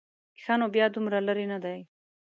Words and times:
ښه 0.41 0.53
نو 0.59 0.65
بیا 0.75 0.85
دومره 0.93 1.19
لرې 1.27 1.45
نه 1.51 1.57
دی. 1.63 1.79